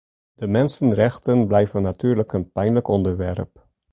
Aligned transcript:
De 0.33 0.47
mensenrechten 0.47 1.47
blijven 1.47 1.81
natuurlijk 1.81 2.31
een 2.33 2.51
pijnlijk 2.51 2.87
onderwerp. 2.87 3.67